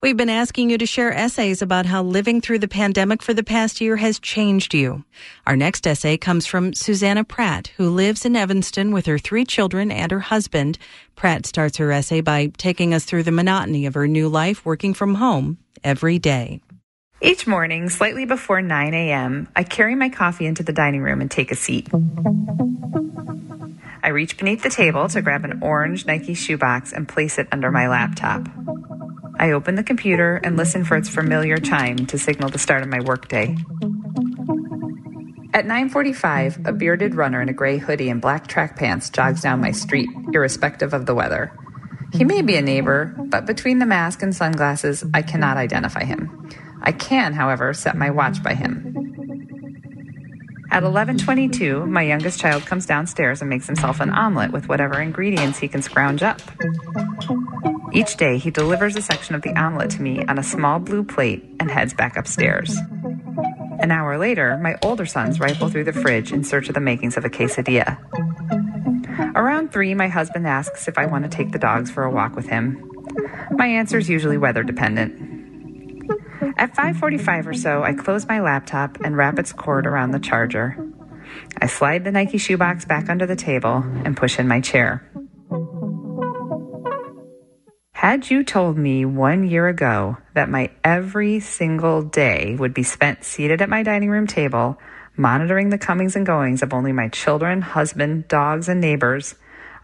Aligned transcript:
We've 0.00 0.16
been 0.16 0.30
asking 0.30 0.70
you 0.70 0.78
to 0.78 0.86
share 0.86 1.12
essays 1.12 1.60
about 1.60 1.84
how 1.84 2.04
living 2.04 2.40
through 2.40 2.60
the 2.60 2.68
pandemic 2.68 3.20
for 3.20 3.34
the 3.34 3.42
past 3.42 3.80
year 3.80 3.96
has 3.96 4.20
changed 4.20 4.72
you. 4.72 5.02
Our 5.44 5.56
next 5.56 5.88
essay 5.88 6.16
comes 6.16 6.46
from 6.46 6.72
Susannah 6.72 7.24
Pratt, 7.24 7.72
who 7.78 7.90
lives 7.90 8.24
in 8.24 8.36
Evanston 8.36 8.92
with 8.92 9.06
her 9.06 9.18
three 9.18 9.44
children 9.44 9.90
and 9.90 10.12
her 10.12 10.20
husband. 10.20 10.78
Pratt 11.16 11.46
starts 11.46 11.78
her 11.78 11.90
essay 11.90 12.20
by 12.20 12.52
taking 12.58 12.94
us 12.94 13.04
through 13.06 13.24
the 13.24 13.32
monotony 13.32 13.86
of 13.86 13.94
her 13.94 14.06
new 14.06 14.28
life 14.28 14.64
working 14.64 14.94
from 14.94 15.16
home 15.16 15.58
every 15.82 16.20
day. 16.20 16.60
Each 17.20 17.48
morning, 17.48 17.88
slightly 17.88 18.24
before 18.24 18.62
9 18.62 18.94
a.m., 18.94 19.48
I 19.56 19.64
carry 19.64 19.96
my 19.96 20.10
coffee 20.10 20.46
into 20.46 20.62
the 20.62 20.72
dining 20.72 21.02
room 21.02 21.20
and 21.20 21.28
take 21.28 21.50
a 21.50 21.56
seat. 21.56 21.88
I 24.04 24.10
reach 24.10 24.36
beneath 24.36 24.62
the 24.62 24.70
table 24.70 25.08
to 25.08 25.20
grab 25.22 25.44
an 25.44 25.58
orange 25.60 26.06
Nike 26.06 26.34
shoebox 26.34 26.92
and 26.92 27.08
place 27.08 27.36
it 27.36 27.48
under 27.50 27.72
my 27.72 27.88
laptop. 27.88 28.46
I 29.38 29.52
open 29.52 29.76
the 29.76 29.84
computer 29.84 30.40
and 30.42 30.56
listen 30.56 30.84
for 30.84 30.96
its 30.96 31.08
familiar 31.08 31.58
chime 31.58 32.06
to 32.06 32.18
signal 32.18 32.48
the 32.48 32.58
start 32.58 32.82
of 32.82 32.88
my 32.88 33.00
workday. 33.00 33.56
At 35.54 35.64
9:45, 35.64 36.66
a 36.66 36.72
bearded 36.72 37.14
runner 37.14 37.40
in 37.40 37.48
a 37.48 37.52
gray 37.52 37.78
hoodie 37.78 38.10
and 38.10 38.20
black 38.20 38.46
track 38.48 38.76
pants 38.76 39.10
jogs 39.10 39.40
down 39.40 39.60
my 39.60 39.70
street, 39.70 40.08
irrespective 40.32 40.92
of 40.92 41.06
the 41.06 41.14
weather. 41.14 41.52
He 42.12 42.24
may 42.24 42.42
be 42.42 42.56
a 42.56 42.62
neighbor, 42.62 43.14
but 43.26 43.46
between 43.46 43.78
the 43.78 43.86
mask 43.86 44.22
and 44.22 44.34
sunglasses, 44.34 45.04
I 45.14 45.22
cannot 45.22 45.56
identify 45.56 46.04
him. 46.04 46.48
I 46.82 46.92
can, 46.92 47.32
however, 47.32 47.72
set 47.74 47.96
my 47.96 48.10
watch 48.10 48.42
by 48.42 48.54
him. 48.54 48.94
At 50.70 50.82
11:22, 50.82 51.86
my 51.86 52.02
youngest 52.02 52.40
child 52.40 52.66
comes 52.66 52.86
downstairs 52.86 53.40
and 53.40 53.48
makes 53.48 53.66
himself 53.66 54.00
an 54.00 54.10
omelet 54.10 54.52
with 54.52 54.68
whatever 54.68 55.00
ingredients 55.00 55.58
he 55.58 55.68
can 55.68 55.82
scrounge 55.82 56.22
up. 56.22 56.40
Each 57.92 58.16
day, 58.16 58.38
he 58.38 58.50
delivers 58.50 58.96
a 58.96 59.02
section 59.02 59.34
of 59.34 59.42
the 59.42 59.54
omelet 59.58 59.90
to 59.90 60.02
me 60.02 60.24
on 60.26 60.38
a 60.38 60.42
small 60.42 60.78
blue 60.78 61.04
plate 61.04 61.44
and 61.58 61.70
heads 61.70 61.94
back 61.94 62.16
upstairs. 62.16 62.76
An 63.80 63.90
hour 63.90 64.18
later, 64.18 64.58
my 64.58 64.76
older 64.82 65.06
sons 65.06 65.40
rifle 65.40 65.68
through 65.68 65.84
the 65.84 65.92
fridge 65.92 66.32
in 66.32 66.44
search 66.44 66.68
of 66.68 66.74
the 66.74 66.80
makings 66.80 67.16
of 67.16 67.24
a 67.24 67.30
quesadilla. 67.30 67.98
Around 69.34 69.72
3, 69.72 69.94
my 69.94 70.08
husband 70.08 70.46
asks 70.46 70.88
if 70.88 70.98
I 70.98 71.06
want 71.06 71.24
to 71.24 71.30
take 71.30 71.52
the 71.52 71.58
dogs 71.58 71.90
for 71.90 72.04
a 72.04 72.10
walk 72.10 72.34
with 72.34 72.48
him. 72.48 72.84
My 73.52 73.66
answer 73.66 73.98
is 73.98 74.08
usually 74.08 74.36
weather 74.36 74.62
dependent. 74.62 75.12
At 76.56 76.74
5:45 76.74 77.46
or 77.46 77.54
so, 77.54 77.82
I 77.82 77.92
close 77.92 78.26
my 78.26 78.40
laptop 78.40 78.98
and 79.02 79.16
wrap 79.16 79.38
its 79.38 79.52
cord 79.52 79.86
around 79.86 80.10
the 80.10 80.18
charger. 80.18 80.76
I 81.60 81.66
slide 81.66 82.04
the 82.04 82.12
Nike 82.12 82.38
shoebox 82.38 82.84
back 82.84 83.08
under 83.08 83.26
the 83.26 83.36
table 83.36 83.84
and 84.04 84.16
push 84.16 84.38
in 84.38 84.48
my 84.48 84.60
chair. 84.60 85.02
Had 88.08 88.30
you 88.30 88.42
told 88.42 88.78
me 88.78 89.04
one 89.04 89.46
year 89.46 89.68
ago 89.68 90.16
that 90.32 90.48
my 90.48 90.70
every 90.82 91.40
single 91.40 92.00
day 92.00 92.56
would 92.58 92.72
be 92.72 92.82
spent 92.82 93.22
seated 93.22 93.60
at 93.60 93.68
my 93.68 93.82
dining 93.82 94.08
room 94.08 94.26
table, 94.26 94.78
monitoring 95.18 95.68
the 95.68 95.76
comings 95.76 96.16
and 96.16 96.24
goings 96.24 96.62
of 96.62 96.72
only 96.72 96.90
my 96.90 97.08
children, 97.08 97.60
husband, 97.60 98.26
dogs, 98.26 98.66
and 98.66 98.80
neighbors, 98.80 99.34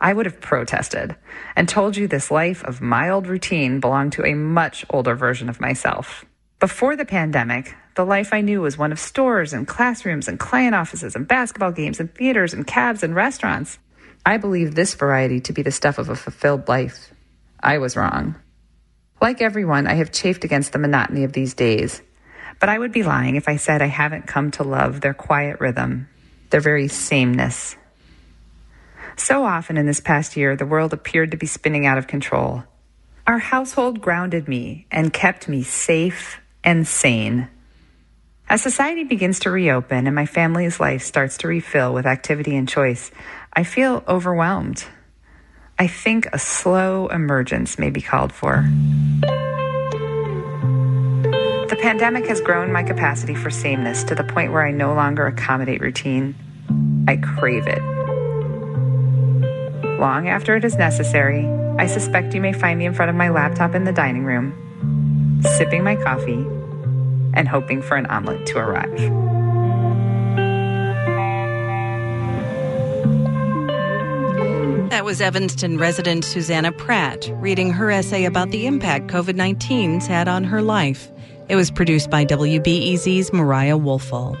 I 0.00 0.14
would 0.14 0.24
have 0.24 0.40
protested 0.40 1.16
and 1.54 1.68
told 1.68 1.98
you 1.98 2.08
this 2.08 2.30
life 2.30 2.64
of 2.64 2.80
mild 2.80 3.26
routine 3.26 3.78
belonged 3.78 4.12
to 4.14 4.24
a 4.24 4.32
much 4.32 4.86
older 4.88 5.14
version 5.14 5.50
of 5.50 5.60
myself. 5.60 6.24
Before 6.60 6.96
the 6.96 7.04
pandemic, 7.04 7.74
the 7.94 8.06
life 8.06 8.32
I 8.32 8.40
knew 8.40 8.62
was 8.62 8.78
one 8.78 8.90
of 8.90 8.98
stores 8.98 9.52
and 9.52 9.68
classrooms 9.68 10.28
and 10.28 10.40
client 10.40 10.74
offices 10.74 11.14
and 11.14 11.28
basketball 11.28 11.72
games 11.72 12.00
and 12.00 12.14
theaters 12.14 12.54
and 12.54 12.66
cabs 12.66 13.02
and 13.02 13.14
restaurants. 13.14 13.78
I 14.24 14.38
believe 14.38 14.74
this 14.74 14.94
variety 14.94 15.40
to 15.42 15.52
be 15.52 15.60
the 15.60 15.70
stuff 15.70 15.98
of 15.98 16.08
a 16.08 16.16
fulfilled 16.16 16.68
life. 16.68 17.13
I 17.64 17.78
was 17.78 17.96
wrong. 17.96 18.36
Like 19.20 19.40
everyone, 19.40 19.86
I 19.86 19.94
have 19.94 20.12
chafed 20.12 20.44
against 20.44 20.72
the 20.72 20.78
monotony 20.78 21.24
of 21.24 21.32
these 21.32 21.54
days, 21.54 22.02
but 22.60 22.68
I 22.68 22.78
would 22.78 22.92
be 22.92 23.02
lying 23.02 23.36
if 23.36 23.48
I 23.48 23.56
said 23.56 23.80
I 23.80 23.86
haven't 23.86 24.26
come 24.26 24.50
to 24.52 24.62
love 24.62 25.00
their 25.00 25.14
quiet 25.14 25.60
rhythm, 25.60 26.08
their 26.50 26.60
very 26.60 26.88
sameness. 26.88 27.76
So 29.16 29.44
often 29.44 29.76
in 29.76 29.86
this 29.86 30.00
past 30.00 30.36
year, 30.36 30.56
the 30.56 30.66
world 30.66 30.92
appeared 30.92 31.30
to 31.30 31.36
be 31.36 31.46
spinning 31.46 31.86
out 31.86 31.98
of 31.98 32.06
control. 32.06 32.64
Our 33.26 33.38
household 33.38 34.00
grounded 34.00 34.48
me 34.48 34.86
and 34.90 35.12
kept 35.12 35.48
me 35.48 35.62
safe 35.62 36.40
and 36.62 36.86
sane. 36.86 37.48
As 38.48 38.60
society 38.60 39.04
begins 39.04 39.40
to 39.40 39.50
reopen 39.50 40.06
and 40.06 40.14
my 40.14 40.26
family's 40.26 40.78
life 40.78 41.02
starts 41.02 41.38
to 41.38 41.48
refill 41.48 41.94
with 41.94 42.04
activity 42.04 42.54
and 42.56 42.68
choice, 42.68 43.10
I 43.54 43.64
feel 43.64 44.04
overwhelmed. 44.06 44.84
I 45.78 45.88
think 45.88 46.26
a 46.32 46.38
slow 46.38 47.08
emergence 47.08 47.78
may 47.78 47.90
be 47.90 48.00
called 48.00 48.32
for. 48.32 48.64
The 51.68 51.76
pandemic 51.80 52.26
has 52.26 52.40
grown 52.40 52.72
my 52.72 52.84
capacity 52.84 53.34
for 53.34 53.50
sameness 53.50 54.04
to 54.04 54.14
the 54.14 54.22
point 54.22 54.52
where 54.52 54.64
I 54.64 54.70
no 54.70 54.94
longer 54.94 55.26
accommodate 55.26 55.80
routine. 55.80 56.36
I 57.08 57.16
crave 57.16 57.66
it. 57.66 57.82
Long 59.98 60.28
after 60.28 60.54
it 60.54 60.64
is 60.64 60.76
necessary, 60.76 61.44
I 61.76 61.86
suspect 61.86 62.34
you 62.34 62.40
may 62.40 62.52
find 62.52 62.78
me 62.78 62.86
in 62.86 62.94
front 62.94 63.10
of 63.10 63.16
my 63.16 63.30
laptop 63.30 63.74
in 63.74 63.82
the 63.82 63.92
dining 63.92 64.24
room, 64.24 65.42
sipping 65.56 65.82
my 65.82 65.96
coffee 65.96 66.46
and 67.34 67.48
hoping 67.48 67.82
for 67.82 67.96
an 67.96 68.06
omelet 68.06 68.46
to 68.46 68.58
arrive. 68.58 69.33
That 74.94 75.04
was 75.04 75.20
Evanston 75.20 75.76
resident 75.76 76.24
Susannah 76.24 76.70
Pratt 76.70 77.28
reading 77.40 77.72
her 77.72 77.90
essay 77.90 78.26
about 78.26 78.52
the 78.52 78.64
impact 78.64 79.08
COVID 79.08 79.34
19's 79.34 80.06
had 80.06 80.28
on 80.28 80.44
her 80.44 80.62
life. 80.62 81.10
It 81.48 81.56
was 81.56 81.68
produced 81.68 82.10
by 82.10 82.24
WBEZ's 82.24 83.32
Mariah 83.32 83.76
Woelfel. 83.76 84.38